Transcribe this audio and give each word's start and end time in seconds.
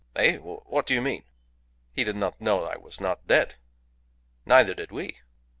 "Eh? 0.15 0.37
What 0.37 0.87
do 0.87 0.95
you 0.95 1.01
mean?" 1.03 1.25
"He 1.93 2.03
did 2.03 2.15
not 2.15 2.41
know 2.41 2.63
I 2.63 2.75
was 2.75 2.99
not 2.99 3.27
dead." 3.27 3.57
"Neither 4.47 4.73
did 4.73 4.91
we." 4.91 5.19